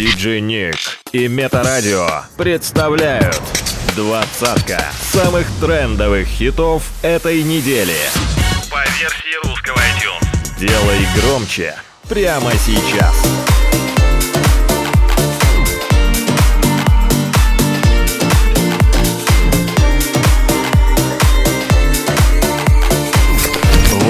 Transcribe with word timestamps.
Диджей 0.00 0.40
Ник 0.40 0.76
и 1.12 1.28
Метарадио 1.28 2.08
представляют 2.38 3.38
двадцатка 3.94 4.82
самых 5.12 5.46
трендовых 5.60 6.26
хитов 6.26 6.84
этой 7.02 7.42
недели. 7.42 7.98
По 8.70 8.82
версии 8.98 9.46
русского 9.46 9.76
iTunes. 9.76 10.58
Делай 10.58 11.06
громче 11.16 11.74
прямо 12.08 12.50
сейчас. 12.52 13.14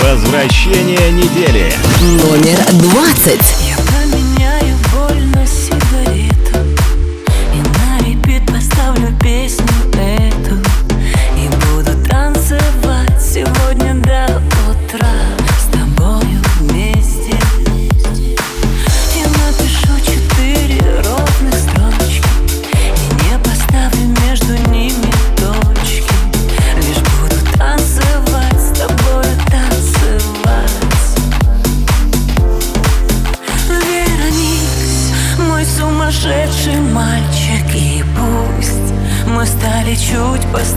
Возвращение 0.01 1.11
недели. 1.11 1.73
Номер 2.23 2.59
двадцать. 2.75 3.60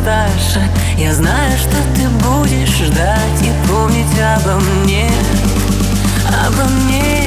старше 0.03 0.61
Я 0.97 1.13
знаю, 1.13 1.57
что 1.57 1.77
ты 1.95 2.09
будешь 2.09 2.77
ждать 2.77 3.41
И 3.41 3.67
помнить 3.67 4.19
обо 4.19 4.59
мне 4.59 5.09
Обо 6.45 6.63
мне. 6.69 7.22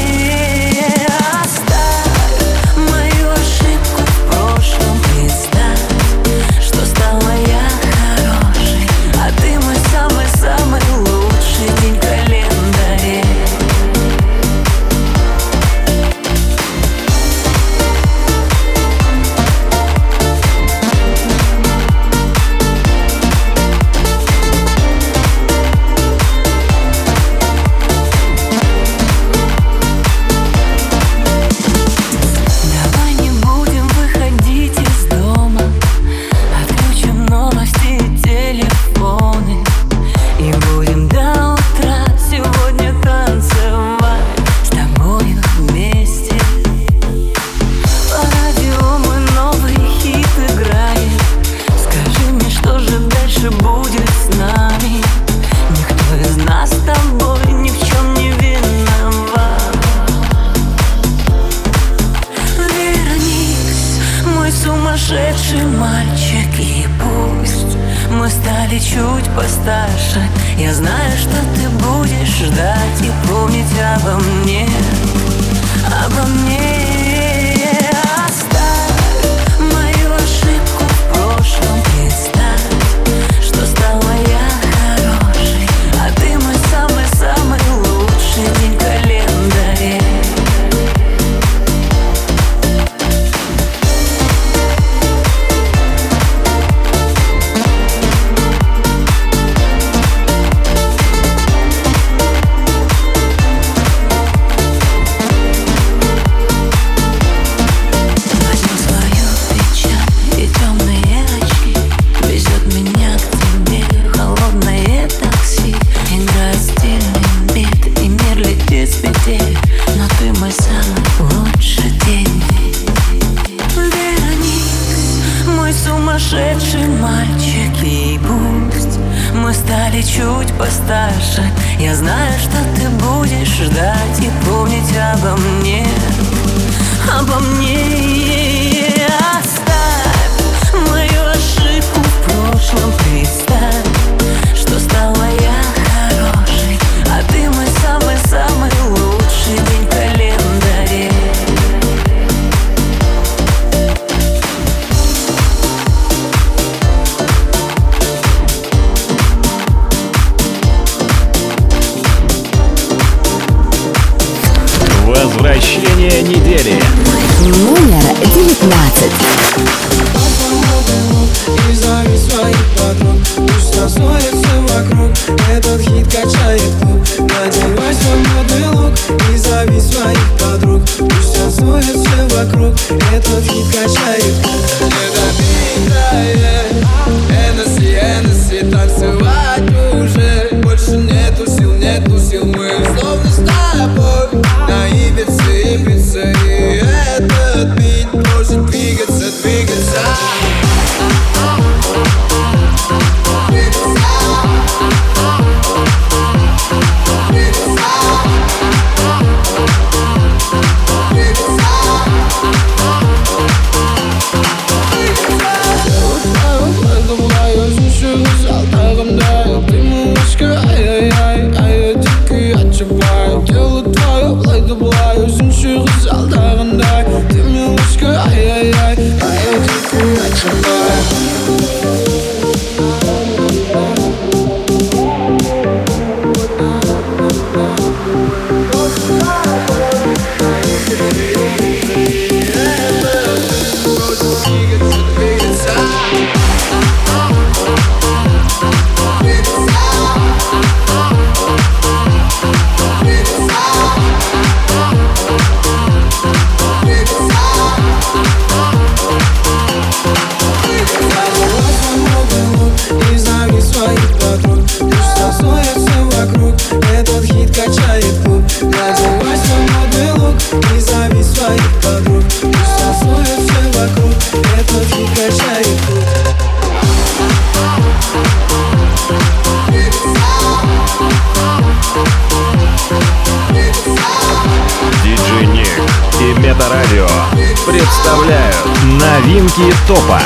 Новинки 289.47 289.75
топа. 289.87 290.21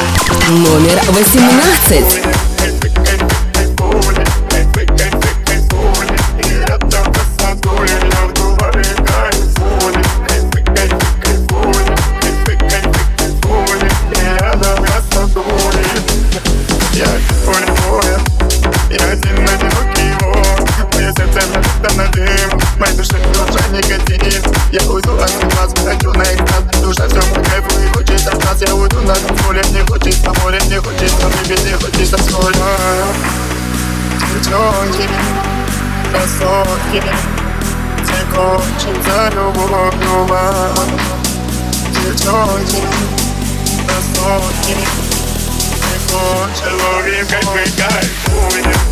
Номер 0.49 1.01
18. 1.09 2.30
beginning. 36.91 37.15
Take 38.03 38.35
off 38.35 38.67
shoes, 38.83 39.07
I 39.07 39.31
I'm 39.71 40.01
no 40.01 40.27
Take 45.87 46.11
you, 47.07 47.23
great, 47.31 47.47
great 47.55 47.77
guy. 47.77 48.03
Oh, 48.31 48.59
yeah. 48.59 48.90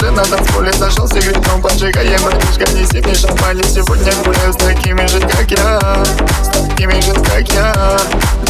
Уже 0.00 0.10
на 0.12 0.22
танцполе 0.24 0.72
зашел 0.72 1.06
с 1.06 1.12
сигаретом 1.12 1.60
Поджигаем 1.60 2.26
ртышка, 2.26 2.70
неси 2.72 3.00
мне 3.00 3.14
шампань 3.14 3.62
Сегодня 3.64 4.12
гуляю 4.24 4.52
с 4.52 4.56
такими 4.56 5.06
же, 5.06 5.20
как 5.20 5.50
я. 5.50 5.78
С 6.42 6.48
такими 6.48 7.00
же, 7.00 7.12
как 7.14 7.48
я. 7.52 7.98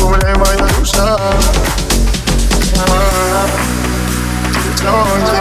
Гуляй, 0.01 0.35
моя 0.37 0.57
душа 0.79 1.19
Девчонки, 4.55 5.39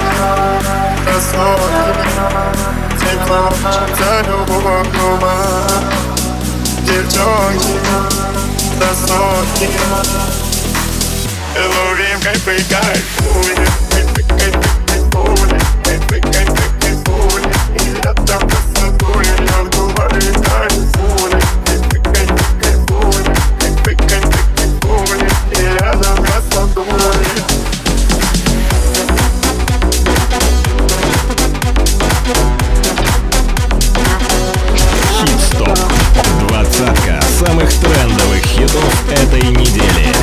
красотки 1.05 2.09
Тепло, 2.99 3.53
за 3.97 4.27
любовь 4.27 4.87
дома 4.93 5.35
Девчонки, 6.81 7.79
красотки 8.79 9.69
Ловим 11.55 12.19
кайфы, 12.21 12.63
кайфуем 12.69 13.67
Кайфы, 13.89 14.23
кайфы, 14.23 14.69
кайфуем 14.87 15.58
хитов 38.69 39.11
этой 39.11 39.41
недели. 39.41 40.13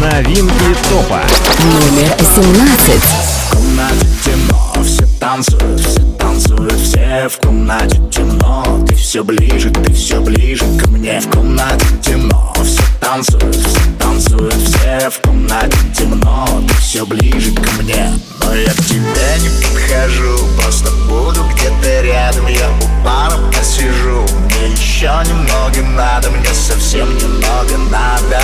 Новинки 0.00 0.76
топа. 0.88 1.22
Номер 1.62 2.14
17. 2.18 3.02
В 3.02 3.54
комнате 3.54 4.06
темно, 4.24 4.72
все 4.82 5.06
танцуют, 5.20 5.80
все 5.80 6.00
танцуют, 6.18 6.80
все 6.80 7.28
в 7.28 7.38
комнате 7.38 8.00
темно 8.10 8.84
Ты 8.86 8.94
все 8.94 9.22
ближе, 9.22 9.70
ты 9.70 9.92
все 9.92 10.20
ближе 10.20 10.64
ко 10.78 10.88
мне 10.88 11.20
В 11.20 11.30
комнате 11.30 11.86
темно, 12.02 12.53
танцуют, 13.00 13.98
танцуют, 13.98 14.54
все 14.54 15.10
в 15.10 15.20
комнате 15.20 15.76
темно 15.96 16.46
Ты 16.68 16.74
все 16.74 17.06
ближе 17.06 17.52
ко 17.54 17.82
мне. 17.82 18.12
Но 18.40 18.54
я 18.54 18.70
к 18.70 18.84
тебе 18.84 19.38
не 19.40 19.48
подхожу, 19.48 20.38
просто 20.56 20.90
буду 21.08 21.44
где-то 21.52 22.02
рядом. 22.02 22.46
Я 22.46 22.70
у 22.70 23.04
пара 23.04 23.36
посижу, 23.52 24.26
мне 24.44 24.72
еще 24.72 25.10
немного 25.26 25.82
надо 25.96 26.30
Мне 26.30 26.54
совсем 26.54 27.16
немного 27.16 27.76
надо. 27.90 28.40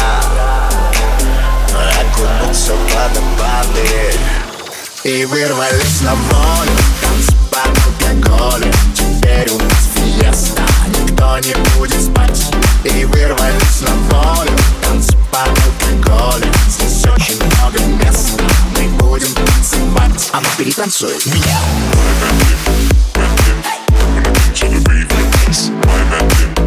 Окунуться 2.00 2.75
в 2.75 2.95
водопады 2.95 4.14
И 5.04 5.25
вырвались 5.25 6.00
на 6.02 6.14
волю. 6.14 6.71
Танцы 7.00 7.35
под 7.50 8.25
алкоголем 8.25 8.75
Теперь 8.95 9.50
у 9.50 9.59
нас 9.59 9.88
фиеста 9.95 10.69
Никто 10.90 11.38
не 11.38 11.54
будет 11.76 12.00
спать 12.02 12.50
И 12.85 13.04
вырвались 13.04 13.80
на 13.82 13.94
волю 14.11 14.50
Танцы 14.82 15.16
под 15.30 15.49
алкоголем 15.49 16.52
Здесь 16.68 17.04
очень 17.06 17.37
много 17.44 17.80
места 18.02 18.42
Мы 18.76 18.88
будем 18.99 19.32
танцевать 19.35 20.30
А 20.32 20.40
ну 20.40 20.49
перетанцуй 20.56 21.14
меня 21.26 21.59
В 26.56 26.60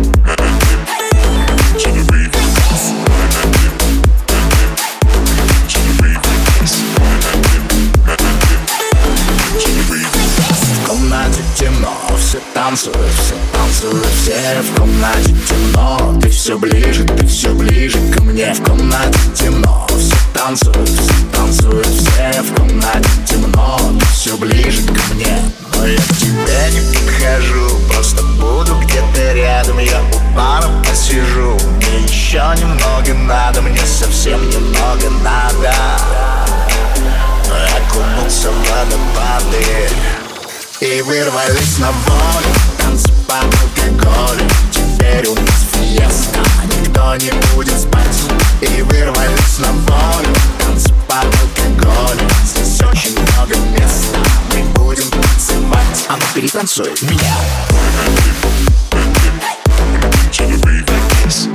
в 14.62 14.80
комнате 14.80 15.36
темно 15.48 16.20
Ты 16.22 16.30
все 16.30 16.58
ближе, 16.58 17.04
ты 17.06 17.26
все 17.26 17.50
ближе 17.54 17.98
ко 18.12 18.22
мне. 18.22 18.54
В 18.54 18.64
комнате 18.64 19.20
темно, 19.34 19.88
все 19.98 20.16
танцуют, 20.34 20.90
все 20.90 21.14
танцуют, 21.32 21.88
все 21.88 22.42
в 22.42 22.56
комнате 22.56 23.10
темно 23.26 23.80
Ты 24.00 24.06
все 24.08 24.38
ближе 24.38 24.82
ко 24.84 25.14
мне. 25.14 25.40
Но 25.76 25.88
я 25.88 25.98
к 25.98 26.18
тебе 26.18 26.72
не 26.72 26.82
подхожу, 26.94 27.80
просто 27.90 28.24
буду 28.24 28.76
где-то 28.82 29.34
рядом. 29.34 29.80
Я 29.80 30.02
у 30.02 30.36
пара 30.36 30.70
посижу, 30.88 31.58
мне 31.78 32.04
еще 32.06 32.44
немного 32.60 33.14
надо 33.14 33.62
Мне 33.62 33.82
совсем 33.86 34.48
немного 34.50 35.10
надо. 35.24 35.74
Окунуться 37.78 38.50
в 38.50 38.60
водопады 38.70 39.90
И 40.80 41.02
вырвались 41.02 41.78
на 41.78 41.92
волю 41.92 42.54
Танцы 42.78 43.10
под 43.28 43.63
алкоголем 43.84 44.48
Теперь 44.72 45.28
у 45.28 45.36
нас 45.36 45.66
фиеста 45.74 46.40
Никто 46.66 47.16
не 47.16 47.32
будет 47.54 47.80
спать 47.80 48.22
И 48.62 48.82
вырвались 48.84 49.60
на 49.60 49.72
волю 49.72 50.36
Танцы 50.60 50.94
под 51.08 51.26
алкоголем 51.26 52.30
Здесь 52.46 52.82
очень 52.82 53.20
много 53.20 53.56
места 53.72 54.20
Мы 54.52 54.64
будем 54.74 55.10
танцевать 55.10 56.06
А 56.10 56.14
ну 56.14 56.24
перетанцуй 56.34 56.92
меня 57.02 57.36
Все 61.28 61.50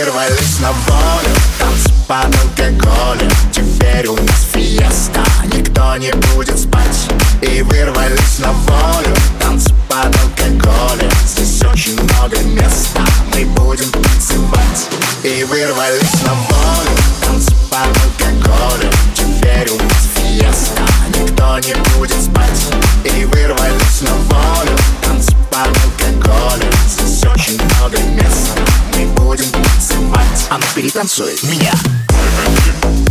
вырвались 0.00 0.58
на 0.60 0.72
волю. 0.72 1.34
Танцы 1.58 1.90
под 2.08 2.34
алкоголем 2.42 3.30
Теперь 3.52 4.06
у 4.06 4.16
нас 4.16 4.46
фиеста. 4.52 5.22
Никто 5.52 5.96
не 5.96 6.12
будет 6.34 6.58
спать. 6.58 7.08
И 7.42 7.62
вырвались 7.62 8.38
на 8.38 8.52
волю. 8.52 9.14
Танцы 9.40 9.74
под 9.88 10.16
алкоголем 10.22 11.10
Здесь 11.26 11.62
очень 11.64 12.00
много 12.00 12.38
места. 12.44 13.02
Мы 13.34 13.44
будем 13.44 13.90
танцевать. 13.90 14.88
И 15.22 15.44
вырвались 15.44 16.22
на 16.24 16.34
волю. 16.34 16.96
Танцы 17.20 17.52
под 17.70 17.96
алкоголем 18.04 18.92
Теперь 19.14 19.68
у 19.70 19.76
нас 19.76 20.08
фиеста. 20.14 20.82
Никто 21.08 21.58
не 21.58 21.74
будет 21.92 22.22
спать. 22.22 22.64
И 23.04 23.24
вырвались 23.26 24.00
на 24.00 24.14
волю. 24.14 24.78
Танцы 25.02 25.32
под 25.50 25.68
алкоголем 25.68 26.72
Здесь 26.88 27.22
очень 27.24 27.60
много 27.62 27.98
места 27.98 28.89
мы 29.06 29.06
будем 29.14 29.50
танцевать. 29.50 30.46
Она 30.50 30.64
перетанцует 30.74 31.42
меня. 31.44 33.09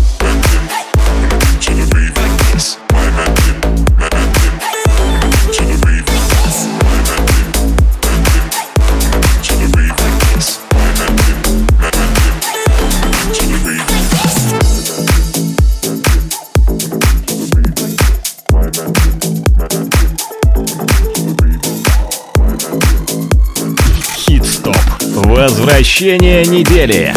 Возвращение 25.49 26.45
недели. 26.45 27.11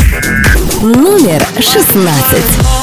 Номер 0.80 1.46
шестнадцать. 1.60 2.81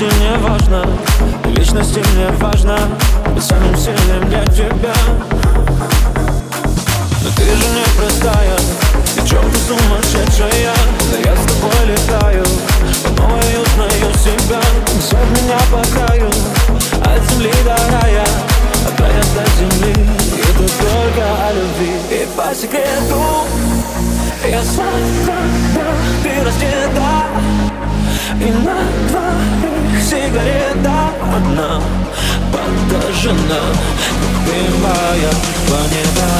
Личности 0.00 0.18
мне 0.18 0.38
важна 0.38 0.84
Ты 1.42 1.50
личности 1.50 2.02
мне 2.14 2.28
важна 2.38 2.78
Быть 3.34 3.44
самым 3.44 3.76
сильным 3.76 4.28
для 4.28 4.44
тебя. 4.46 4.94
Но 7.22 7.30
ты 7.36 7.44
же 7.44 7.66
не 7.74 7.84
простая. 7.98 8.56
Ты 9.14 9.28
чем-то 9.28 9.58
сумасшедшая. 9.58 10.72
Да 11.10 11.18
я 11.18 11.36
с 11.36 11.44
тобой 11.44 11.86
летаю. 11.86 12.44
По 13.04 13.22
новой 13.22 13.62
узнаю 13.62 14.14
себя. 14.14 14.60
Несет 14.94 15.42
меня 15.42 15.58
по 15.70 15.82
краю. 15.92 16.30
От 17.04 17.30
земли 17.30 17.52
до 17.64 17.76
рая. 17.92 18.24
От 18.88 19.00
рая 19.00 19.22
до 19.34 19.44
земли. 19.58 19.94
Тут 20.56 20.72
только 20.78 21.24
о 21.46 21.52
любви. 21.52 21.92
И 22.10 22.28
по 22.36 22.54
секрету. 22.54 23.20
Я 24.48 24.62
когда 25.26 25.92
ты 26.22 26.44
раздета 26.44 27.69
И 28.38 28.52
на 28.52 28.76
твоих 29.08 30.02
сигарета 30.02 31.10
Одна 31.34 31.80
подожжена 32.52 33.60
ты 34.46 34.56
моя 34.78 35.32
планета. 35.66 36.30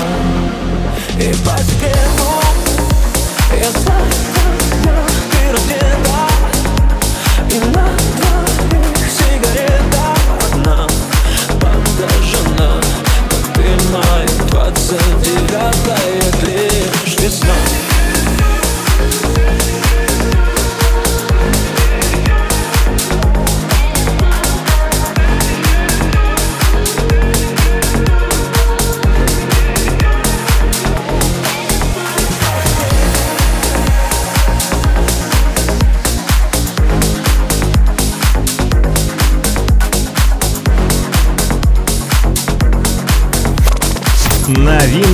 И 1.19 1.33
по 1.45 1.59
секрету 1.59 2.31
Я 3.53 3.71
знаю, 3.81 4.13
ты 5.33 5.53
раздета 5.53 6.21
И 7.51 7.59
на 7.75 7.89
твоих 8.17 9.11
сигарета 9.11 10.05
Одна 10.47 10.87
подожжена 11.61 12.81
Как 13.55 14.47
двадцать 14.47 15.21
девятая 15.23 16.23
лишь 16.43 17.17
весна 17.19 17.90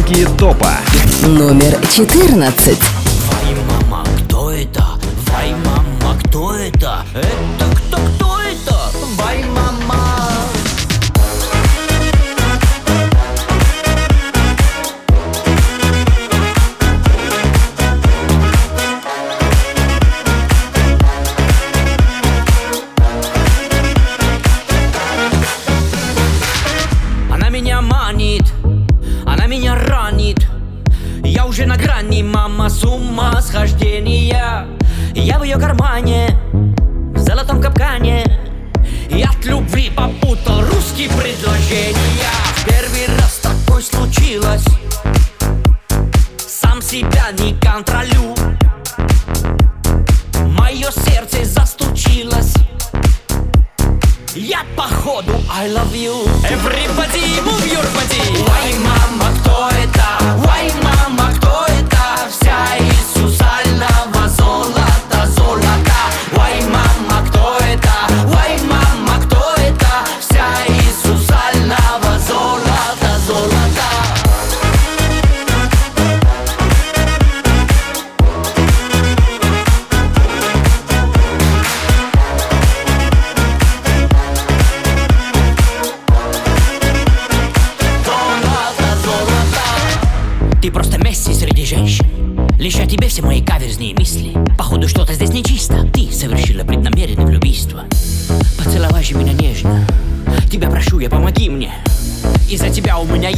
Новинки 0.07 0.25
топа. 0.39 0.71
Номер 1.27 1.81
14. 1.89 3.06
С 32.77 32.85
ума 32.85 33.41
схождения. 33.41 34.67
Я 35.15 35.39
в 35.39 35.45
ее 35.45 35.57
кармане, 35.57 36.39
в 36.53 37.19
золотом 37.19 37.63
капкане. 37.63 38.25
И 39.09 39.23
от 39.23 39.43
любви 39.47 39.91
попутал 39.91 40.61
русские 40.61 41.09
предложения. 41.09 41.97
Первый 42.67 43.19
раз 43.19 43.41
такое 43.43 43.83
случилось. 43.83 44.65
Сам 46.47 46.83
себя 46.83 47.31
не 47.39 47.55
контролю. 47.55 48.35
Мое 50.45 50.91
сердце 50.91 51.45
застучилось. 51.45 52.55
Я 54.35 54.61
походу 54.77 55.33
I 55.51 55.69
love 55.69 55.95
you. 55.95 56.13
Everybody 56.45 57.41
move 57.41 57.67
your 57.73 57.87
body. 57.97 58.21
Why, 58.45 58.79
мама, 58.85 59.33
кто 59.41 59.71
это? 59.71 60.07
Why, 60.45 60.71
мама, 60.83 60.86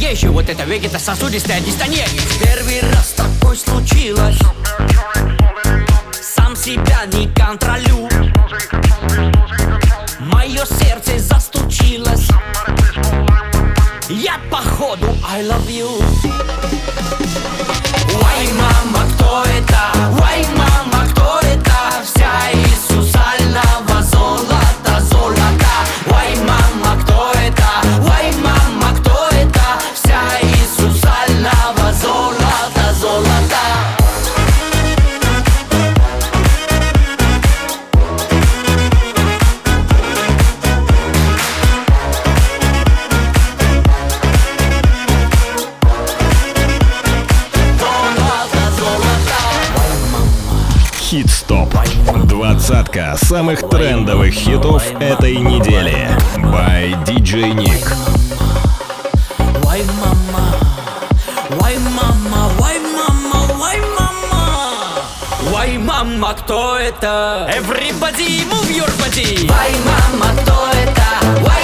тебя 0.09 0.17
у 0.17 0.17
меня 0.17 0.17
есть 0.17 0.21
же 0.21 0.31
вот 0.31 0.49
эта 0.49 0.63
вегетососудистая 0.63 1.59
дистония 1.61 2.05
Первый 2.39 2.81
раз 2.93 3.13
такое 3.15 3.55
случилось. 3.55 4.37
Сам 6.21 6.55
себя 6.55 7.05
не 7.13 7.27
контролю. 7.33 8.09
Мое 10.19 10.65
сердце 10.65 11.19
застучилось. 11.19 12.27
Я 14.09 14.39
походу 14.49 15.15
I 15.27 15.43
love 15.43 15.69
you 15.69 15.98
самых 53.29 53.69
трендовых 53.69 54.33
хитов 54.33 54.83
этой 54.99 55.35
недели. 55.35 56.09
By 56.37 56.95
DJ 57.05 57.53
Nick. 57.53 57.85
Why 59.61 59.83
mama? 60.01 60.57
Why 61.59 61.77
mama? 61.77 62.49
Why 62.57 62.79
mama? 62.79 63.39
Why 63.61 63.77
mama? 63.99 64.43
Why 65.53 65.77
mama? 65.77 66.33
Кто 66.41 66.77
это? 66.79 67.45
Everybody 67.53 68.45
move 68.49 68.71
your 68.75 68.89
body. 68.97 69.45
Why 69.45 69.77
mama? 69.85 70.33
Кто 70.41 70.65
это? 70.73 71.09
Why 71.45 71.58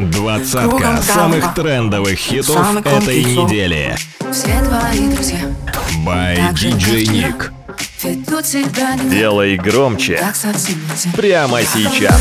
Двадцатка 0.00 1.02
самых 1.02 1.52
трендовых 1.52 2.18
хитов 2.18 2.74
этой 2.86 3.22
недели. 3.22 3.94
Все 4.32 4.62
твои 4.62 5.08
друзья. 5.08 5.40
By 6.06 6.54
DJ. 6.54 7.04
Nick. 7.04 7.50
Делай 9.10 9.58
громче. 9.58 10.24
Прямо 11.14 11.60
сейчас. 11.62 12.18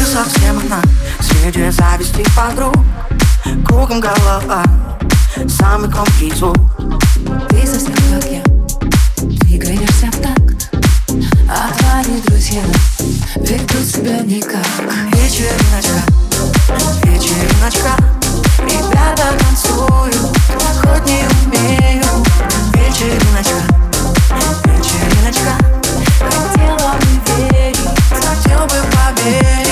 Среди 1.22 1.70
зависти 1.70 2.26
подруг. 2.36 2.76
Кругом 3.66 4.02
голова. 4.02 4.66
Самый 5.48 5.88
громкий 5.90 6.32
звук 6.36 6.58
Ты 7.50 7.66
совсем 7.66 7.94
как 8.12 8.26
я. 8.30 8.44
Двигаешься 9.22 10.08
в 10.08 10.22
такт 10.22 10.70
А 11.48 11.72
твои 11.78 12.20
друзья 12.22 12.62
Ведут 13.36 13.86
себя 13.86 14.20
никак. 14.20 14.66
Вечериночка 15.14 16.09
Вечериночка 17.04 17.96
Ребята 18.60 19.34
танцуют 19.40 20.16
Хоть 20.82 21.06
не 21.06 21.26
умею 21.46 22.04
Вечериночка 22.74 23.62
Вечериночка 24.66 25.54
Хотела 26.20 26.94
бы 26.94 27.52
верить 27.52 27.80
Хотел 28.10 28.62
бы 28.66 28.80
поверить 28.94 29.69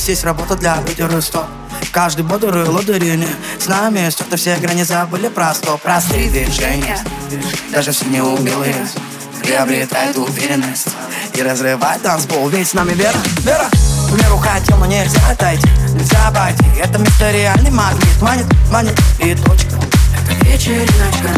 Здесь 0.00 0.16
есть 0.16 0.24
работа 0.24 0.56
для 0.56 0.78
лидера 0.88 1.20
стоп. 1.20 1.44
Каждый 1.92 2.24
бодрый 2.24 2.64
лодырине 2.64 3.28
С 3.58 3.68
нами 3.68 4.08
стерты 4.08 4.38
все 4.38 4.56
грани 4.56 4.82
забыли 4.82 5.28
про 5.28 5.52
стоп. 5.52 5.82
Простые 5.82 6.30
движения 6.30 6.98
Даже 7.70 7.92
все 7.92 8.06
неумелые 8.06 8.74
Приобретает 9.42 10.16
уверенность 10.16 10.88
И 11.34 11.42
разрывает 11.42 12.00
танцпол 12.00 12.48
Ведь 12.48 12.68
с 12.68 12.72
нами 12.72 12.94
вера, 12.94 13.18
вера. 13.40 13.68
В 14.08 14.22
меру 14.22 14.38
хотел, 14.38 14.78
но 14.78 14.86
нельзя 14.86 15.20
отойти 15.30 15.68
Нельзя 15.92 16.28
обойти. 16.28 16.64
Это 16.78 16.98
место 16.98 17.30
реальный 17.30 17.70
магнит 17.70 18.22
Манит, 18.22 18.46
манит. 18.72 18.98
И 19.18 19.34
точка. 19.34 19.76
Это 20.16 20.46
вечериночка. 20.46 21.28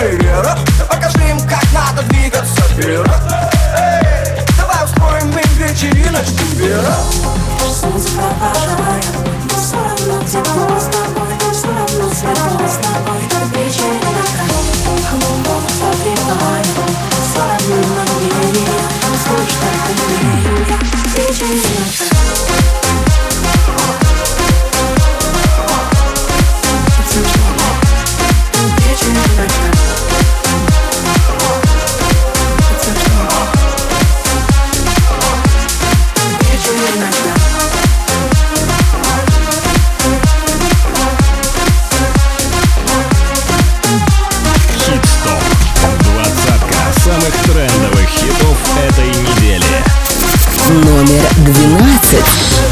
Эй, 0.00 0.16
Вера, 0.16 0.56
покажи 0.88 1.28
им, 1.28 1.40
как 1.40 1.64
надо 1.72 2.04
двигаться, 2.04 2.62
Вера. 2.76 3.20
Эй, 3.76 4.46
давай 4.56 4.84
устроим 4.84 5.36
им 5.36 5.50
вечериночку, 5.58 6.44
Вера 6.54 6.94
Солнце 7.80 8.10
провожает 8.10 9.06
Все 9.56 9.76
равно 9.76 10.22
тепло 10.24 10.78
с 10.78 10.84
тобой 10.84 11.32
Все 11.50 11.66
равно 11.68 12.12
светло 12.12 12.68
с 12.68 12.76
тобой 12.76 13.22
Вечеринка 13.54 14.44
Голову 15.10 15.66
согревает 15.78 16.66
Все 17.24 17.40
равно 17.40 17.76
мгновение 18.02 18.84
Слышь, 19.24 19.56
как 19.62 19.80
умею 19.96 20.66
я 20.68 20.76
Вечеринка 21.16 21.30
Вечеринка 21.30 22.09
Номер 51.00 51.24
12. 51.46 52.69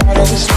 gotta 0.00 0.51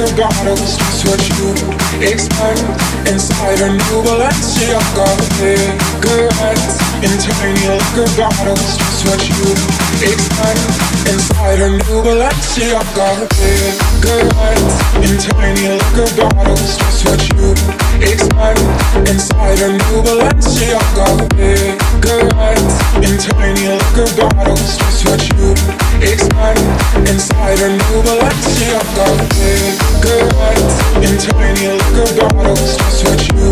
the 0.00 0.16
gardens, 0.16 0.76
just 0.76 1.04
what 1.04 1.20
you 1.36 1.52
expect. 2.00 2.64
Inside 3.04 3.60
a 3.60 3.68
new 3.68 3.98
Balenciaga 4.06 5.08
cigarettes 5.36 6.76
In 7.04 7.12
tiny 7.20 7.66
liquor 7.68 8.08
bottles, 8.16 8.78
Just 8.78 9.04
what 9.04 9.20
you 9.28 9.50
expect. 10.00 10.62
Inside 11.10 11.60
a 11.60 11.68
new 11.70 11.98
Balenciaga 12.04 13.08
cigarettes 13.34 14.76
In 15.04 15.14
tiny 15.20 15.68
liquor 15.68 16.08
bottles, 16.16 16.78
what 17.04 17.20
you 17.34 17.52
expect. 18.00 18.60
Inside 19.10 19.60
a 19.60 19.68
new 19.74 19.98
Balenciaga 20.06 21.08
In 23.04 23.14
tiny 23.18 23.68
liquor 23.68 24.08
bottles, 24.16 24.78
Just 24.78 25.04
what 25.04 25.22
you 25.36 25.52
expect. 26.00 26.60
Inside 27.10 27.60
a 27.60 27.68
new 27.68 27.96
Balenciaga 28.06 29.06
cigarettes 29.34 29.59
tiny 31.32 31.68
liquor 31.68 32.08
bottles 32.18 32.76
Just 32.76 33.04
what 33.04 33.20
you. 33.32 33.50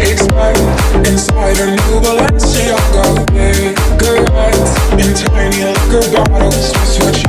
Expect 0.00 0.58
Inside 1.06 1.58
a 1.60 1.66
new 1.70 2.00
Balenciaga 2.02 3.04
In 4.98 5.14
tiny 5.14 5.64
liquor 5.64 6.04
bottles 6.12 6.72
Just 6.72 7.02
what 7.02 7.19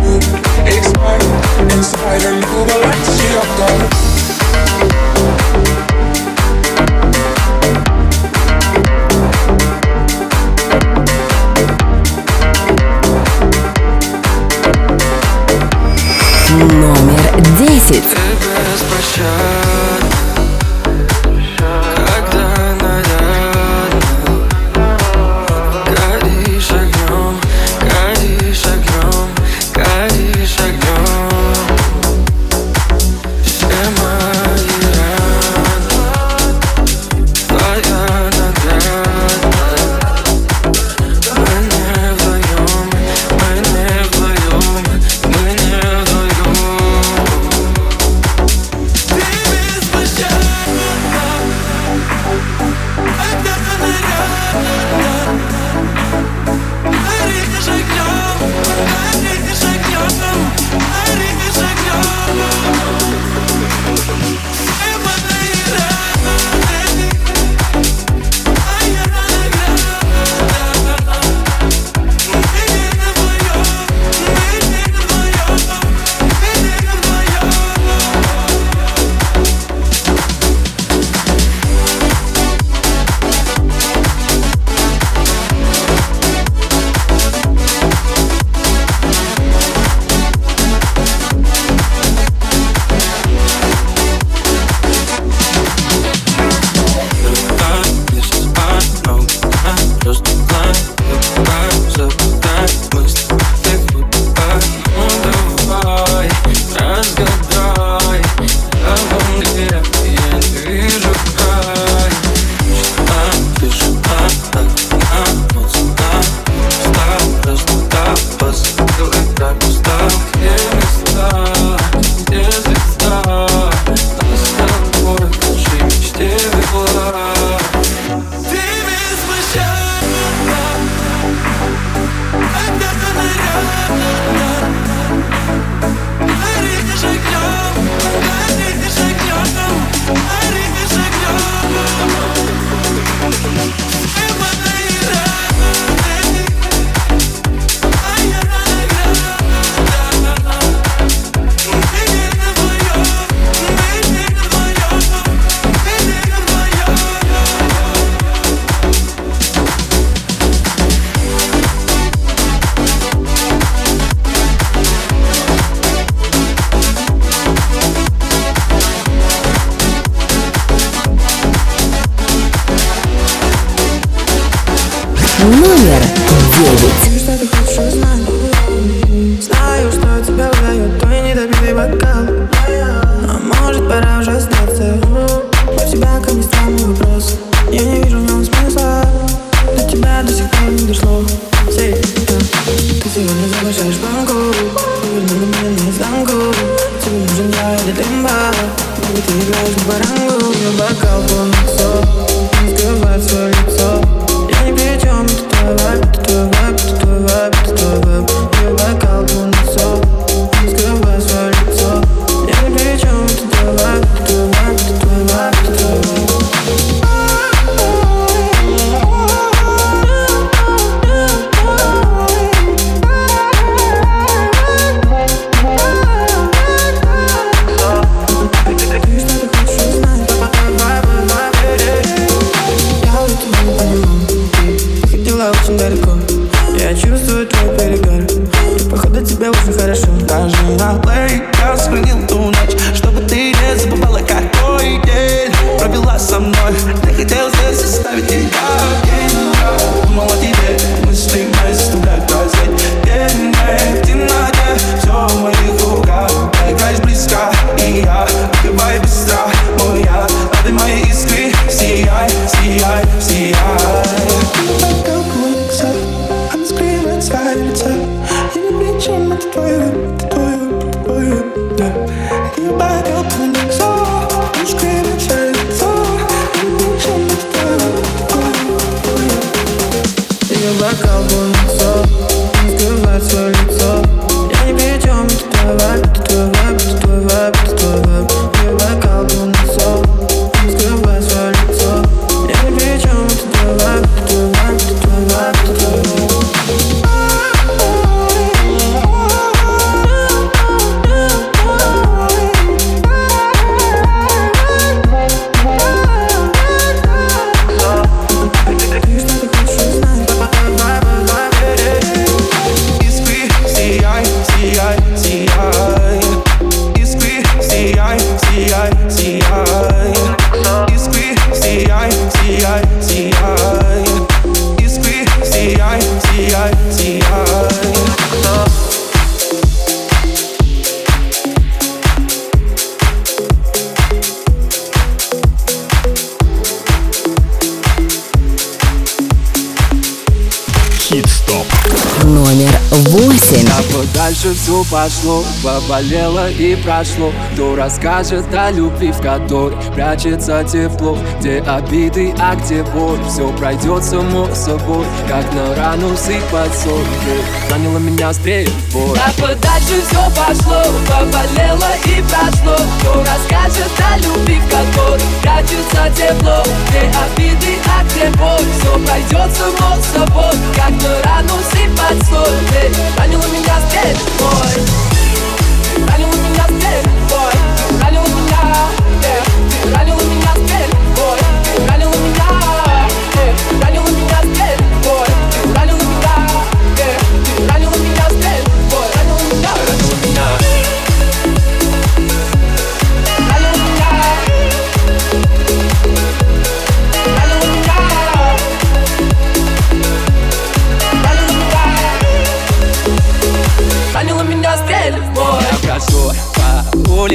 все 344.82 344.92
пошло 344.92 345.44
Поболело 345.64 346.50
и 346.50 346.76
прошло. 346.76 347.32
Кто 347.54 347.76
расскажет 347.76 348.46
о 348.54 348.72
любви, 348.72 349.12
в 349.12 349.22
которой 349.22 349.78
прячется 349.94 350.64
тепло? 350.64 351.18
Где 351.40 351.60
обиды, 351.62 352.34
а 352.40 352.56
где 352.56 352.84
боль? 352.84 353.20
Все 353.28 353.52
пройдет 353.58 354.04
само 354.04 354.48
собой 354.54 355.06
Как 355.28 355.46
на 355.54 355.76
рану 355.76 356.16
сыпать 356.16 356.74
соль 356.74 357.61
Заняла 357.72 358.00
меня 358.00 358.28
острее. 358.28 358.68
Бой 358.92 359.18
На 359.18 359.32
подачу 359.42 359.96
все 360.06 360.20
пошло, 360.36 360.84
поболело 361.08 361.88
и 362.04 362.22
прошло. 362.22 362.76
Кто 363.00 363.20
расскажет 363.22 363.90
о 364.12 364.18
любви, 364.18 364.60
в 364.60 364.70
которой 364.70 365.22
прячется 365.42 366.12
тепло 366.14 366.66
Где 366.90 367.00
обиды, 367.00 367.78
а 367.88 368.04
где 368.04 368.30
боль, 368.32 368.66
все 368.78 369.00
пройдет 369.06 369.56
само 369.56 369.96
собой 370.14 370.54
Как 370.76 370.92
на 371.02 371.22
рану 371.24 371.56
сыпать 371.72 372.28
соль, 372.28 372.60
Эй, 372.76 372.94
заняла 373.16 373.48
меня 373.48 373.78
острее. 373.78 374.18
Бой 374.38 375.01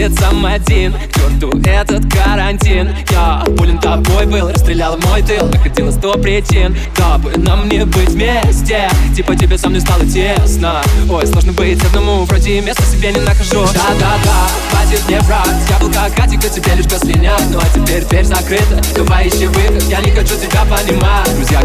будет 0.07 0.19
сам 0.19 0.45
один. 0.45 0.93
К 0.93 1.15
черту 1.15 1.61
этот 1.65 2.13
карантин. 2.13 2.95
Я 3.11 3.45
болен 3.57 3.79
тобой 3.79 4.27
был, 4.27 4.49
расстрелял 4.49 4.99
мой 4.99 5.23
тыл. 5.23 5.47
Находила 5.49 5.91
сто 5.91 6.13
причин, 6.15 6.77
дабы 6.97 7.37
нам 7.37 7.69
не 7.69 7.85
быть 7.85 8.11
вместе. 8.11 8.89
Типа 9.15 9.37
тебе 9.37 9.59
со 9.59 9.69
мной 9.69 9.81
стало 9.81 10.05
тесно. 10.07 10.83
Ой, 11.11 11.27
сложно 11.27 11.53
быть 11.53 11.83
одному, 11.85 12.25
вроде 12.25 12.61
места 12.61 12.83
себе 12.83 13.13
не 13.13 13.21
нахожу. 13.21 13.67
Да-да-да, 13.67 14.49
хватит 14.71 15.03
мне 15.09 15.21
врать. 15.21 15.47
Яблоко 15.71 16.23
а 16.23 16.29
тебе 16.29 16.75
лишь 16.75 16.87
слинят 16.87 17.43
Ну 17.51 17.59
а 17.59 17.65
теперь 17.75 18.05
дверь 18.05 18.25
закрыта, 18.25 18.81
давай 18.95 19.29
ищи 19.29 19.47
выход 19.47 19.83
Я 19.85 20.01
не 20.01 20.11
хочу 20.11 20.35
тебя 20.37 20.65
понимать, 20.65 21.35
друзья 21.35 21.56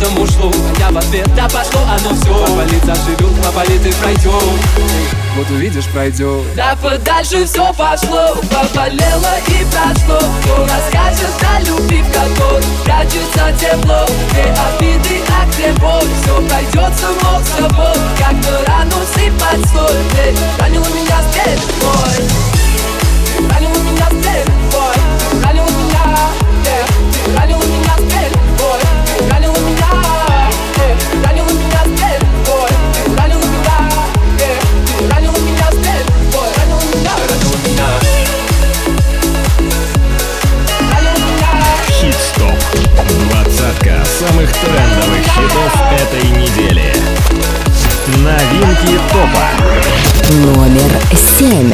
этому 0.00 0.26
шло 0.26 0.50
Я 0.78 0.90
в 0.90 0.98
ответ, 0.98 1.28
да 1.34 1.44
пошло 1.44 1.80
оно 1.82 2.14
все 2.14 2.46
Поболит, 2.46 2.82
а 2.84 2.94
заживет, 2.94 3.44
поболит 3.44 3.86
и 3.86 3.92
пройдет 3.92 4.32
Вот 5.36 5.50
увидишь, 5.50 5.86
пройдет 5.86 6.42
Да 6.56 6.76
подальше 6.82 7.46
все 7.46 7.72
пошло. 7.74 8.36
Поболело 8.50 9.36
и 9.46 9.64
прошло. 9.70 10.18
Кто 10.42 10.62
расскажет 10.62 11.30
о 11.54 11.60
любви, 11.60 12.02
в 12.02 12.12
которой 12.12 12.64
Прячется 12.84 13.52
тепло. 13.58 14.06
Две 14.30 14.42
обиды, 14.42 15.20
а 15.28 15.46
где 15.52 15.72
боль? 15.72 16.08
Все 16.22 16.42
пройдет 16.48 16.98
само 16.98 17.40
собой. 17.56 17.96
Как 18.18 18.32
на 18.32 18.64
рану 18.66 18.96
сыпать 19.14 19.70
соль 19.70 20.34
ранила 20.58 20.86
меня 20.86 21.22
здесь 21.30 21.64
боль 21.80 22.50
самых 44.20 44.52
трендовых 44.52 45.22
хитов 45.22 45.72
этой 45.92 46.28
недели. 46.28 46.92
Новинки 48.18 49.00
топа. 49.10 49.48
Номер 50.44 50.90
семь. 51.38 51.72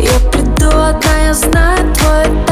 Я 0.00 0.30
приду 0.30 0.68
одна, 0.68 1.26
я 1.26 1.34
знаю 1.34 1.92
твой 1.94 2.49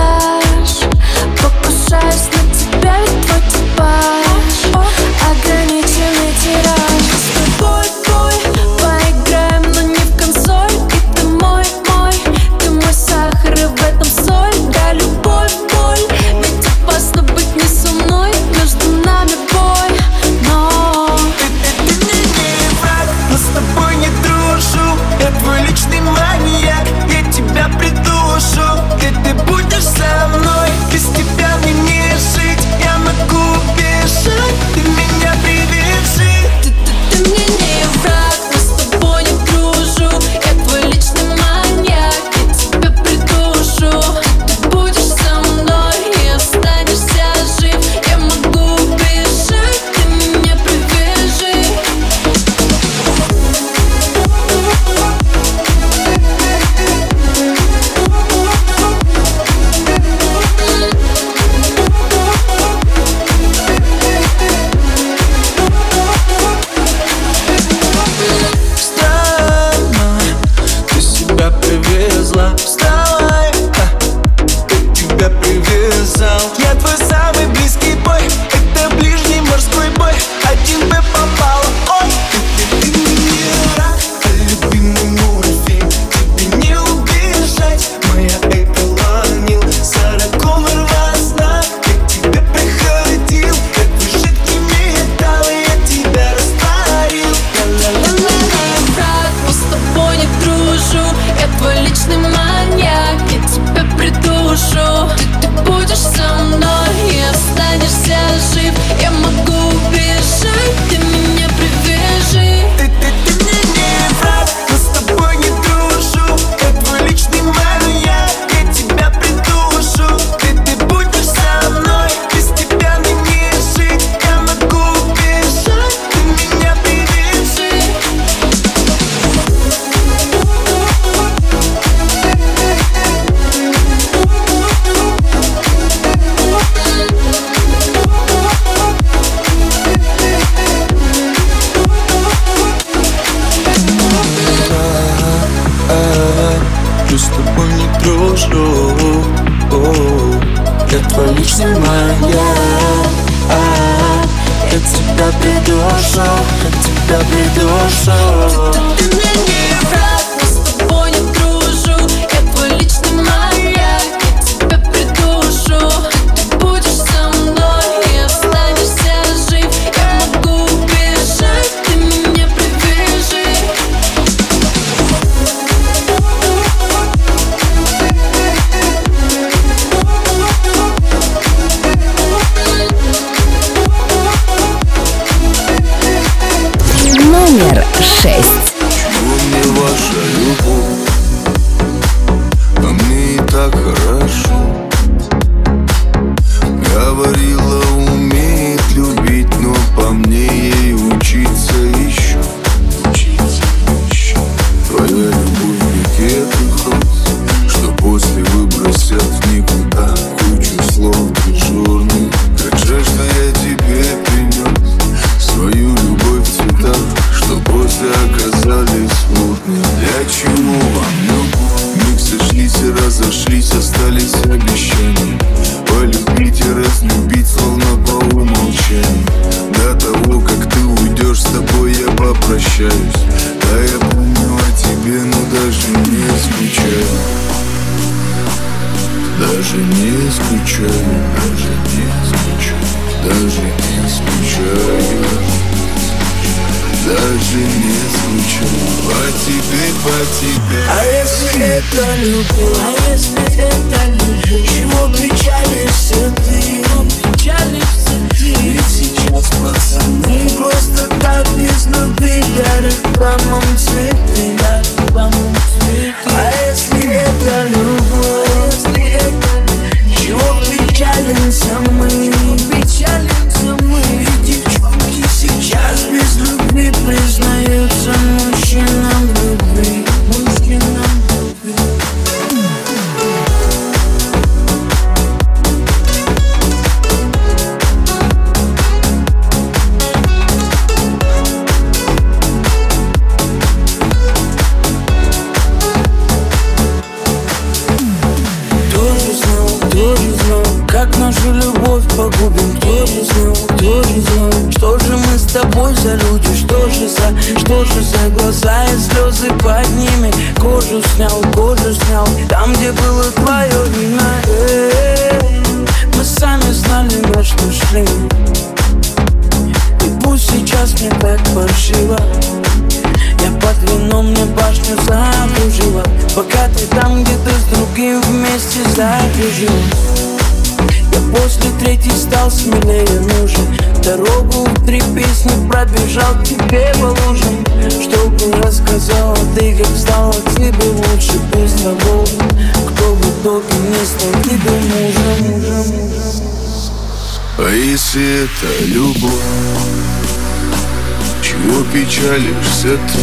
печалишься 352.38 352.98
ты? 353.08 353.22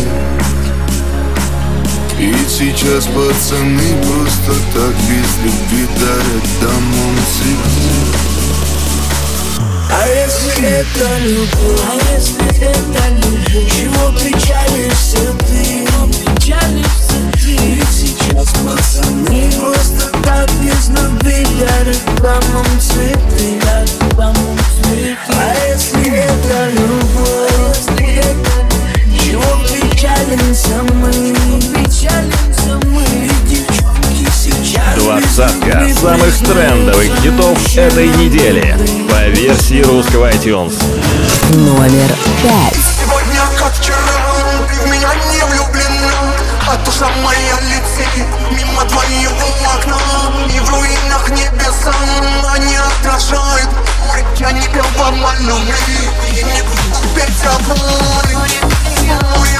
Ведь 2.17 2.49
сейчас 2.49 3.05
пацаны 3.07 4.03
просто 4.03 4.53
так 4.73 4.95
без 5.07 5.31
любви 5.43 5.87
дарят 5.99 6.45
домом 6.61 7.15
цветы 7.35 7.89
А 9.91 10.07
если 10.07 10.65
это 10.65 11.07
любовь? 11.19 11.81
А 11.87 11.93
если 12.15 12.47
это 12.61 13.03
любовь? 13.15 13.71
Чего 13.71 14.11
печалишься 14.17 15.25
ты? 15.39 15.85
Печалишься 16.35 17.19
ты? 17.33 17.57
Ведь 17.57 17.91
сейчас 17.91 18.49
пацаны 18.63 19.51
просто 19.59 20.05
так 20.23 20.49
без 20.61 20.89
любви 20.89 21.45
дарят 21.59 22.05
домом 22.21 22.67
цветы 22.79 23.59
дарят 23.61 24.15
домом 24.15 24.57
цветы 24.81 25.17
А 25.29 25.67
если 25.67 26.07
это 26.11 26.69
любовь? 26.71 27.45
Если 27.67 28.15
это 28.19 28.64
чего 29.25 29.55
Двадцатка 34.95 35.87
самых 36.01 36.37
трендовых 36.39 37.19
хитов 37.21 37.77
этой 37.77 38.07
недели. 38.07 38.77
По 39.09 39.27
версии 39.29 39.81
русского 39.81 40.31
iTunes. 40.31 40.73
Номер 41.55 42.09
пять. 42.41 42.75
Сегодня 42.99 43.41
как 43.57 43.73
вчера 43.73 43.97
Ты 44.69 44.75
в 44.81 44.91
меня 44.91 45.09
не 45.31 45.43
влюблена. 45.45 46.11
А 46.67 46.77
душа 46.83 47.07
моя 47.23 47.59
летит 47.61 48.25
Мимо 48.51 48.83
твоего 48.85 49.47
окна. 49.75 49.99
И 50.53 50.59
в 50.59 50.69
руинах 50.69 51.29
небеса 51.29 51.93
Они 52.53 52.75
отражают. 52.75 53.69
Я 54.37 54.51
не 54.51 54.61
пел 54.67 54.85
по 54.97 55.11
любви 55.41 56.09
И 56.31 56.43
не 56.43 56.61
буду 56.61 57.15
петь 57.15 57.45
о 57.45 57.59
боли 57.63 58.74
Море 59.05 59.59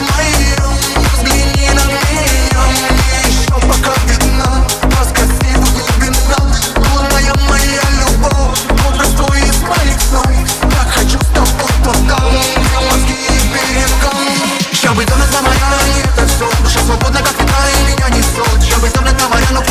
на 19.52 19.62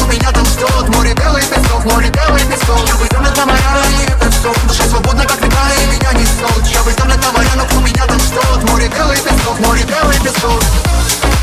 моря, 0.97 1.15
белый 1.15 1.43
песок, 1.43 1.85
море 1.85 2.11
белый 2.11 2.45
песок. 2.45 2.79
Чтобы 2.87 3.09
темно 3.09 3.35
за 3.35 3.47
моя 3.47 4.14
все 4.45 4.67
Душа 4.67 4.85
свободна, 4.85 5.25
как 5.25 5.41
ветра, 5.41 5.71
и 5.83 5.87
меня 5.87 6.13
несет 6.13 6.67
Чтобы 6.67 6.93
темно 6.93 7.15
за 7.15 7.33
моря, 7.33 7.51
но 7.57 7.65
кто 7.65 7.81
меня 7.81 8.07
там 8.07 8.19
ждет 8.19 8.71
Море 8.71 8.89
белый 8.89 9.17
песок, 9.17 9.59
море 9.61 9.85
белый 9.85 10.21
песок 10.21 11.34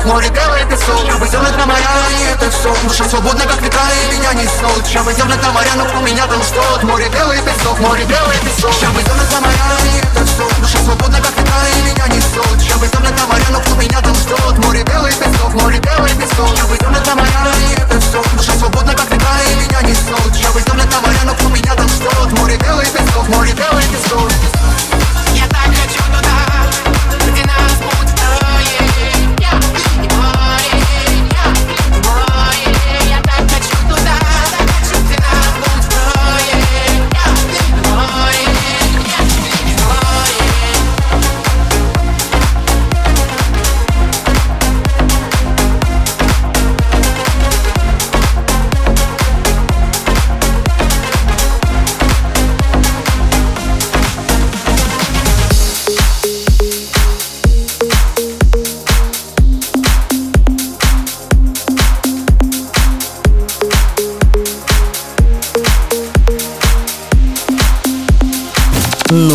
песок, 0.00 0.04
море 0.06 0.28
белый 0.30 0.64
песок 0.64 1.30
темно 1.30 1.48
за 1.48 1.66
моря, 1.66 1.86
и 2.10 2.32
это 2.32 2.50
все 2.50 2.74
Душа 2.82 3.04
свободна, 3.04 3.44
как 3.44 3.60
ветра, 3.62 3.80
и 3.90 4.16
меня 4.16 4.32
несет 4.34 4.86
Чтобы 4.86 5.12
темно 5.14 5.34
за 5.42 5.50
моря, 5.52 5.70
но 5.76 5.84
кто 5.84 6.00
меня 6.00 6.26
там 6.26 6.42
ждет 6.42 6.82
Море 6.82 7.08
белый 7.08 7.38
песок, 7.42 7.78
море 7.80 8.04
белый 8.04 8.36
песок 8.38 8.72
Чтобы 8.72 9.02
темно 9.02 9.22
за 9.30 9.40
моря, 9.40 9.76
и 9.84 9.98
это 9.98 10.24
все 10.24 10.48
Душа 10.60 10.78
свободна, 10.78 11.20
как 11.20 11.36
ветра, 11.36 11.60
и 11.76 11.82
меня 11.82 12.06
несет 12.08 12.62
Чтобы 12.62 12.88
темно 12.88 13.08
за 13.16 13.26
моря, 13.26 13.44
но 13.50 13.60
кто 13.60 13.74
меня 13.76 14.00
там 14.00 14.14
ждет 14.14 14.64
Море 14.64 14.82
белый 14.82 15.12
песок, 15.12 15.54
море 15.54 15.78
белый 15.78 16.14
песок 16.14 16.48
Чтобы 16.56 16.76
темно 16.78 17.04
за 17.04 17.14
моря, 17.14 17.44
и 17.68 17.80
это 17.80 18.00
все 18.00 18.22
Душа 18.36 18.52
свободна, 18.52 18.94
как 18.94 19.10
ветра, 19.10 19.36
и 19.50 19.54
меня 19.54 19.82
несет 19.82 20.34
Чтобы 20.36 20.62
темно 20.62 20.82
за 20.90 21.00
моря, 21.00 21.20
но 21.24 21.34
кто 21.34 21.48
меня 21.48 21.74
там 21.74 21.88
ждет 21.88 22.32
Море 22.38 22.56
белый 22.56 22.86
песок, 22.86 23.28
море 23.28 23.52
белый 23.52 23.84
песок 23.84 24.30
Я 25.34 25.46
так 25.48 25.68
хочу 25.68 26.02
туда, 26.08 26.59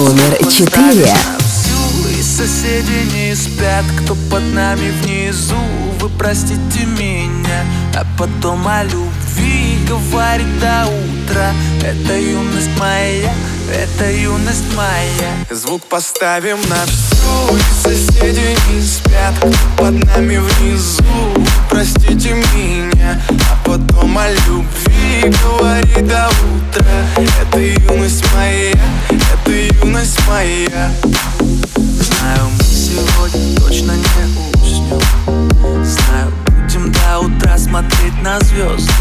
Номер 0.05 0.37
четыре. 0.51 1.11
И 2.11 2.21
соседи 2.21 3.11
не 3.11 3.35
спят, 3.35 3.83
кто 4.03 4.13
под 4.29 4.43
нами 4.53 4.91
внизу? 5.01 5.55
Вы 5.99 6.09
простите 6.09 6.85
меня, 6.85 7.65
а 7.95 8.05
потом 8.15 8.67
о 8.67 8.83
любви 8.83 9.79
говорит 9.89 10.59
до 10.59 10.85
утра. 10.85 11.51
Это 11.83 12.19
юность 12.19 12.69
моя, 12.77 13.33
это 13.73 14.11
юность 14.11 14.71
моя. 14.75 15.31
Звук 15.49 15.81
поставим 15.85 16.59
на 16.69 16.85
всю, 16.85 17.57
соседи 17.81 18.55
не 18.71 18.81
спят, 18.83 19.33
кто 19.39 19.51
под 19.75 20.03
нами 20.05 20.37
внизу? 20.37 21.03
Простите 21.67 22.35
меня, 22.53 23.19
а 23.29 23.67
потом 23.67 24.15
о 24.19 24.29
любви 24.29 24.84
говорит 25.21 26.07
до 26.07 26.29
утра. 26.29 26.85
Это 27.41 27.59
юность 27.59 28.25
моя, 28.33 28.73
это 29.09 29.51
юность 29.51 30.19
моя. 30.27 30.91
Знаю, 31.75 32.49
мы 32.57 32.63
сегодня 32.63 33.59
точно 33.59 33.93
не 33.93 34.61
уснем. 34.61 35.83
Знаю, 35.83 36.33
будем 36.45 36.91
до 36.91 37.19
утра 37.19 37.57
смотреть 37.57 38.21
на 38.21 38.39
звезды. 38.41 38.93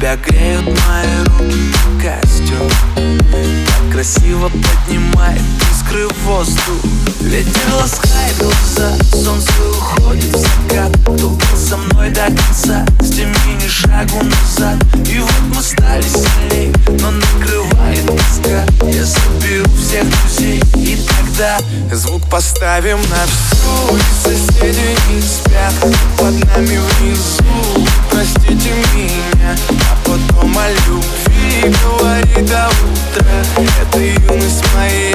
Тебя 0.00 0.16
греют 0.16 0.64
мои 0.64 1.24
руки, 1.24 1.72
как 2.02 2.20
костер 2.20 2.70
Так 2.94 3.92
красиво 3.92 4.48
поднимает 4.48 5.42
искры 5.90 6.08
в 6.08 6.26
воздух 6.26 6.60
Ветер 7.20 7.74
ласкает 7.74 8.36
глаза, 8.38 8.96
солнце 9.12 9.52
уходит 9.70 10.24
в 10.24 10.38
закат. 10.38 10.90
Кто 11.02 11.28
был 11.28 11.56
со 11.56 11.76
мной 11.76 12.10
до 12.10 12.26
конца, 12.26 12.84
с 13.00 13.10
теми 13.10 13.34
ни 13.62 13.68
шагу 13.68 14.24
назад. 14.24 14.76
И 15.06 15.18
вот 15.18 15.54
мы 15.54 15.62
стали 15.62 16.02
сильней, 16.02 16.72
но 17.00 17.10
накрывает 17.10 18.06
тоска. 18.06 18.64
Я 18.88 19.04
соберу 19.04 19.68
всех 19.76 20.06
друзей 20.08 20.62
и 20.76 20.96
тогда 21.06 21.58
Звук 21.92 22.22
поставим 22.30 22.98
на 23.10 23.26
всю 23.26 23.96
И 23.96 24.00
соседи 24.22 24.96
не 25.10 25.20
спят 25.20 25.74
под 26.16 26.32
нами 26.46 26.78
внизу. 26.78 27.86
Простите 28.10 28.72
меня, 28.94 29.56
а 29.68 29.96
потом 30.04 30.56
о 30.56 30.70
любви 30.70 31.74
говори 31.82 32.46
до 32.46 32.68
утра 32.68 33.66
Это 33.82 33.98
юность 33.98 34.64
моя, 34.74 35.14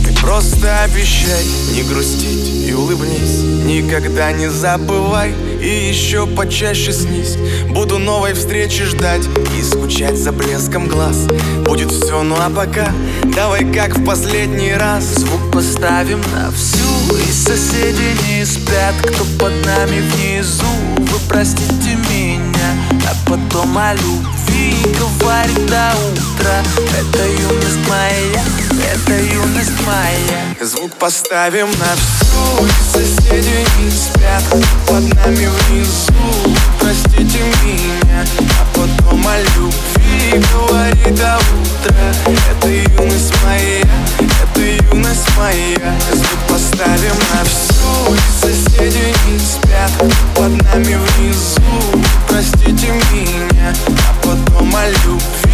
просто 0.21 0.83
обещай 0.83 1.45
не 1.73 1.83
грустить 1.83 2.67
и 2.67 2.73
улыбнись. 2.73 3.43
Никогда 3.65 4.31
не 4.31 4.49
забывай 4.49 5.33
и 5.61 5.89
еще 5.89 6.25
почаще 6.25 6.93
снись. 6.93 7.37
Буду 7.69 7.97
новой 7.97 8.33
встречи 8.33 8.83
ждать 8.83 9.27
и 9.57 9.63
скучать 9.63 10.17
за 10.17 10.31
блеском 10.31 10.87
глаз. 10.87 11.27
Будет 11.65 11.91
все, 11.91 12.23
ну 12.23 12.35
а 12.39 12.49
пока 12.49 12.91
давай 13.35 13.65
как 13.71 13.97
в 13.97 14.05
последний 14.05 14.73
раз. 14.73 15.03
Звук 15.03 15.51
поставим 15.51 16.21
на 16.33 16.51
всю 16.51 17.15
и 17.15 17.31
соседи 17.31 18.15
не 18.27 18.45
спят. 18.45 18.95
Кто 19.01 19.25
под 19.39 19.53
нами 19.65 20.01
внизу, 20.01 20.65
вы 20.97 21.19
простите 21.27 21.97
меня. 22.09 22.75
А 23.09 23.29
потом 23.29 23.77
о 23.77 23.93
любви 23.93 24.75
говорит 25.19 25.65
до 25.67 25.91
утра. 26.11 26.63
Это 26.99 27.27
юность 27.27 27.89
моя, 27.89 28.43
это 28.81 29.13
юность 29.13 29.81
моя. 29.85 30.55
Звук 30.61 30.93
поставим 30.93 31.67
на 31.67 31.95
всю. 31.95 32.67
Соседи 32.91 33.65
не 33.79 33.91
спят. 33.91 34.43
Под 34.87 35.03
нами 35.15 35.47
внизу, 35.47 36.57
простите 36.79 37.39
меня. 37.63 38.25
А 38.59 38.77
потом 38.77 39.25
о 39.27 39.37
любви 39.39 40.43
говорит 40.53 41.15
до 41.15 41.37
утра 41.37 42.13
Это 42.51 42.67
юность 42.67 43.33
моя, 43.43 43.81
это 44.19 44.61
юность 44.61 45.37
моя. 45.37 45.95
Звук 46.13 46.39
поставим 46.49 47.15
на 47.33 47.43
всю. 47.43 48.15
Соседи 48.41 49.13
не 49.27 49.39
спят. 49.39 49.91
Под 50.35 50.51
нами 50.63 50.95
внизу, 50.95 52.03
простите 52.27 52.87
меня. 53.11 53.73
А 53.87 54.25
потом 54.25 54.75
о 54.75 54.89
любви 54.89 55.50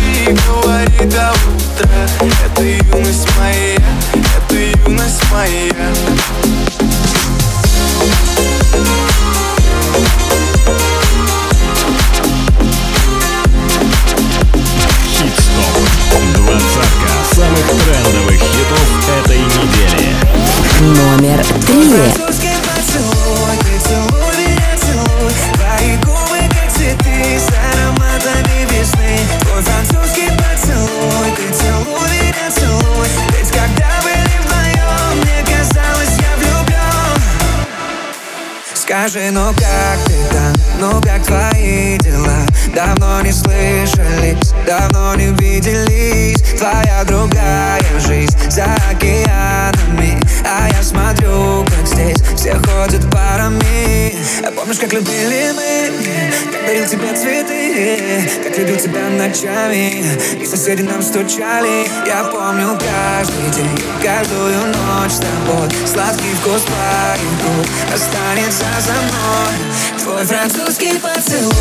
говорит 0.48 1.10
до 1.10 1.32
утра 1.32 2.08
Это 2.46 2.64
юность 2.64 3.28
моя, 3.38 3.76
это 4.14 4.56
юность 4.56 5.24
моя 5.32 5.94
Хит-стоп. 15.18 15.76
Двадцатка 16.36 17.10
самых 17.34 17.68
трендовых 17.84 18.40
хитов 18.40 18.90
этой 19.26 19.40
недели. 19.40 20.16
Номер 20.80 21.44
три. 21.66 22.47
Скажи, 39.00 39.30
ну 39.30 39.54
как 39.54 40.00
ты 40.08 40.16
там, 40.32 40.54
ну 40.80 41.00
как 41.02 41.24
твои 41.24 42.00
дела? 42.00 42.48
Давно 42.74 43.22
не 43.22 43.32
слышались, 43.32 44.54
давно 44.66 45.14
не 45.14 45.28
виделись. 45.34 46.42
Твоя 46.58 47.04
другая 47.06 47.80
жизнь 48.00 48.36
за 48.50 48.66
океанами 48.90 50.20
А 50.44 50.68
я 50.70 50.82
смотрю, 50.82 51.64
все 52.48 52.56
ходят 52.56 53.12
парами. 53.12 54.16
А 54.46 54.52
Помнишь, 54.52 54.78
как 54.80 54.94
любили 54.94 55.52
мы, 55.56 55.92
как 56.52 56.66
дарил 56.66 56.86
тебе 56.86 57.14
цветы 57.16 58.30
Как 58.44 58.58
любил 58.58 58.78
тебя 58.78 59.10
ночами, 59.10 60.04
и 60.42 60.46
соседи 60.46 60.82
нам 60.82 61.02
стучали. 61.02 61.88
Я 62.06 62.24
помню 62.26 62.78
каждый 62.80 63.50
день, 63.52 63.70
каждую 64.02 64.58
ночь 64.68 65.12
с 65.12 65.20
тобой. 65.20 65.70
Сладкий 65.86 66.34
вкус 66.42 66.62
твоих 66.64 67.32
губ 67.44 67.68
останется 67.94 68.66
за 68.80 68.94
мной. 68.94 69.78
Твой 70.04 70.24
французский 70.24 71.00
поцелуй, 71.00 71.52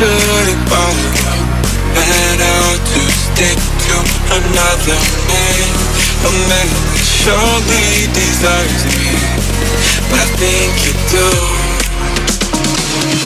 should've 0.00 0.64
both 0.72 0.96
Better 1.92 2.72
to 2.88 3.00
stick 3.20 3.58
to 3.84 3.96
another 4.32 4.96
man. 5.28 5.68
A 6.24 6.32
man 6.48 6.68
that 6.72 7.04
surely 7.04 8.08
desires 8.16 8.84
me. 8.88 9.12
But 10.08 10.24
I 10.24 10.28
think 10.40 10.72
you 10.88 10.96
do. 11.12 11.28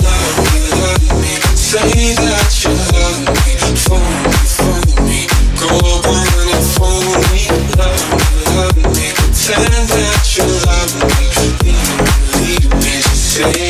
Love 0.03 0.39
me, 0.51 0.61
love 0.83 1.07
me 1.23 1.35
Say 1.55 2.19
that 2.19 2.51
you 2.59 2.75
love 2.91 3.23
me. 3.23 3.55
Fool 3.87 4.03
me, 4.03 4.35
fool 4.59 4.91
me. 5.07 5.31
Go 5.63 5.79
on 5.79 6.27
and 6.51 6.67
fool 6.75 7.07
me. 7.31 7.47
Love 7.79 8.03
me, 8.19 8.35
love 8.51 8.79
me. 8.99 9.15
Pretend 9.15 9.87
that 9.95 10.27
you 10.35 10.47
love 10.67 10.91
me. 11.07 11.23
Leave 11.39 11.87
me, 12.03 12.11
leave 12.35 12.71
me. 12.83 12.95
Say 13.15 13.64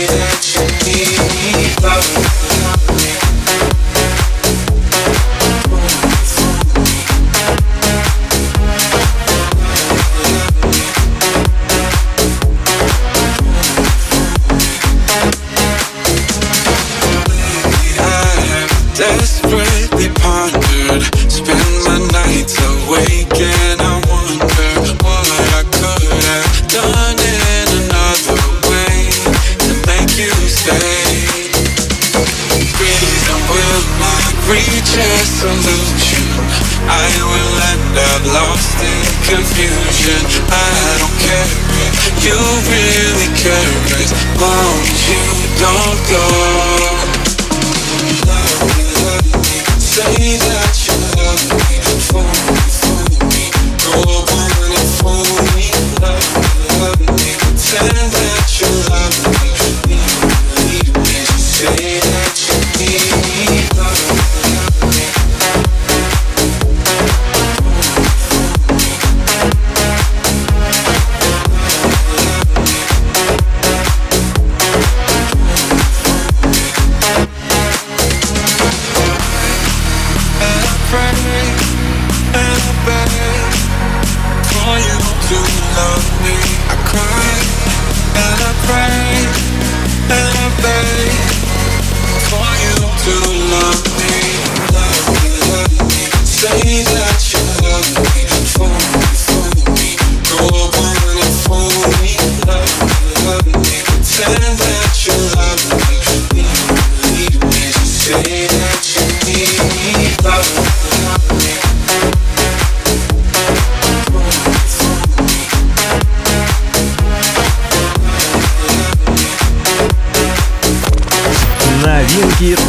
do 85.34 85.40
love 85.74 86.06
me. 86.22 86.36
I 86.70 86.76
cried. 86.86 87.53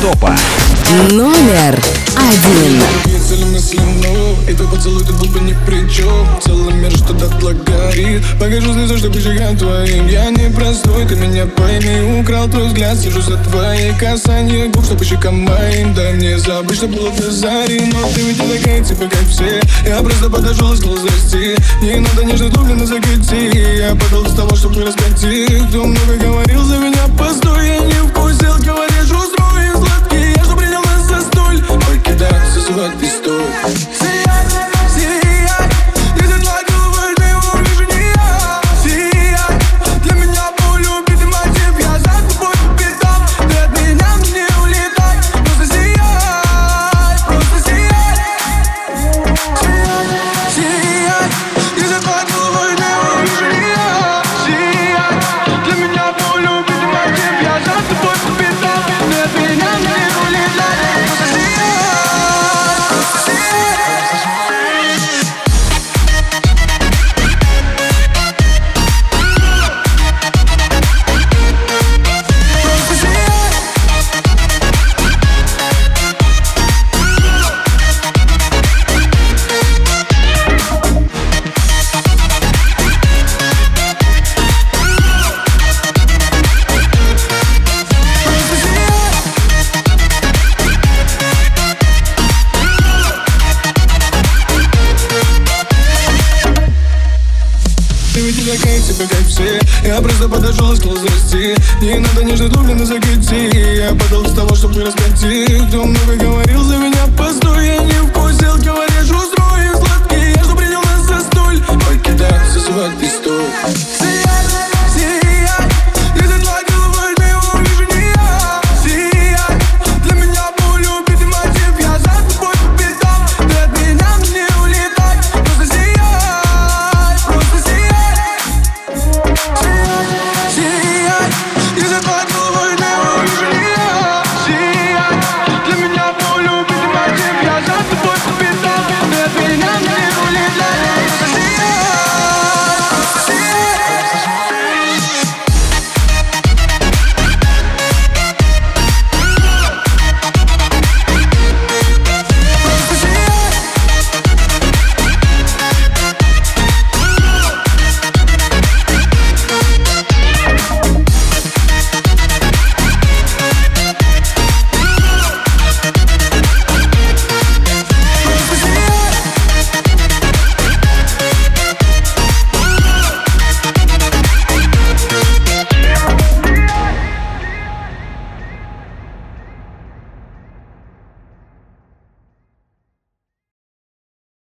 топа. 0.06 0.36
Номер 1.10 1.82
один. 2.16 2.82
Целемысленно, 3.28 4.36
и 4.48 4.54
твой 4.54 4.68
поцелуй 4.68 5.04
тут 5.04 5.16
был 5.16 5.30
бы 5.30 5.40
ни 5.40 5.56
при 5.66 5.90
чем 5.92 6.28
Целый 6.44 6.76
мир 6.76 6.92
что-то 6.92 7.28
горит 7.28 8.22
Покажу 8.40 8.72
слезы, 8.72 9.00
чтобы 9.00 9.20
щекам 9.20 9.58
твоим 9.58 10.08
Я 10.08 10.30
не 10.30 10.52
простой, 10.52 11.08
ты 11.08 11.16
меня 11.16 11.48
пойми 11.48 12.22
Украл 12.22 12.48
твой 12.48 12.68
взгляд, 12.68 13.00
сижу 13.00 13.20
за 13.22 13.38
твоей 13.38 13.94
касанье 13.96 14.68
Губ, 14.68 14.86
чтобы 14.86 15.04
щекам 15.04 15.40
моим 15.40 15.96
Дай 15.96 16.14
мне 16.14 16.38
забыть, 16.38 16.78
что 16.78 16.88
было 16.88 17.10
до 17.10 17.32
зари 17.32 17.92
Но 17.92 18.08
ты 18.14 18.22
ведь 18.22 18.40
не 18.40 18.58
такая, 18.60 18.84
типа 18.84 19.06
как 19.10 19.28
все 19.28 19.60
Я 19.88 20.04
просто 20.04 20.30
подошел 20.30 20.72
и 20.74 20.78
сказал 20.78 20.98
здрасте 20.98 21.56
Не 21.82 21.96
надо 21.96 22.24
нежно 22.26 22.50
дублено 22.50 22.86
закати 22.86 23.80
Я 23.80 23.96
подал 23.96 24.24
без 24.24 24.34
того, 24.34 24.56
чтобы 24.56 24.76
не 24.76 24.84
раскати 24.84 25.48
Кто 25.70 25.84
много 25.84 26.16
говорил 26.22 26.62
за 26.64 26.78
меня, 26.78 27.08
постой, 27.18 27.70
я 27.70 27.85